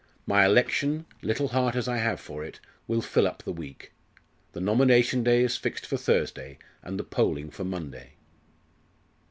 [0.25, 3.91] My election, little heart as I have for it, will fill up the week.
[4.53, 8.13] The nomination day is fixed for Thursday and the polling for Monday."